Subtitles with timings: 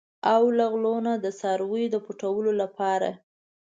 [0.33, 3.09] او له غلو نه د څارویو د پټولو لپاره.